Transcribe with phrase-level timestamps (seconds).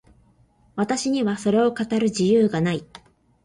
[0.75, 2.83] 私にはそれを語る自由がない。